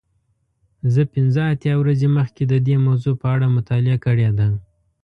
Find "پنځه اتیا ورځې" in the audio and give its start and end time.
1.13-2.07